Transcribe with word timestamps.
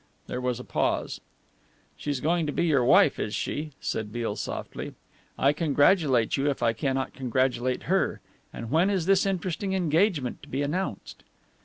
There 0.25 0.41
was 0.41 0.59
a 0.59 0.63
pause. 0.63 1.21
"She 1.95 2.09
is 2.09 2.21
going 2.21 2.47
to 2.47 2.51
be 2.51 2.65
your 2.65 2.83
wife, 2.83 3.19
is 3.19 3.35
she?" 3.35 3.73
said 3.79 4.11
Beale 4.11 4.35
softly. 4.35 4.95
"I 5.37 5.53
congratulate 5.53 6.37
you 6.37 6.49
if 6.49 6.63
I 6.63 6.73
cannot 6.73 7.13
congratulate 7.13 7.83
her. 7.83 8.19
And 8.51 8.71
when 8.71 8.89
is 8.89 9.05
this 9.05 9.27
interesting 9.27 9.73
engagement 9.73 10.41
to 10.41 10.49
be 10.49 10.63
announced?" 10.63 11.23